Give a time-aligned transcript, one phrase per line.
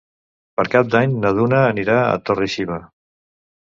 [0.59, 2.81] Per Cap d'Any na Duna anirà a Torre-xiva.